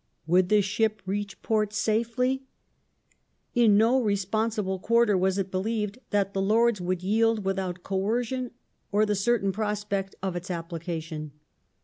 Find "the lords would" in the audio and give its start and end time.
6.33-7.03